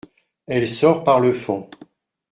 Elle 0.47 0.67
sort 0.67 1.03
par 1.03 1.19
le 1.19 1.31
fond. 1.31 1.69